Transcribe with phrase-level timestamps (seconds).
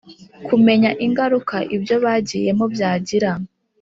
[0.47, 3.31] kumenya ingaruka ibyo bagiyemo byagira